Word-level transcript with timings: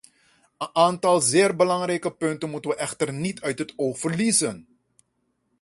Een 0.57 0.69
aantal 0.75 1.21
zeer 1.21 1.55
belangrijke 1.55 2.11
punten 2.11 2.49
moeten 2.49 2.71
we 2.71 2.77
echter 2.77 3.13
niet 3.13 3.41
uit 3.41 3.59
het 3.59 3.73
oog 3.75 3.99
verliezen. 3.99 4.67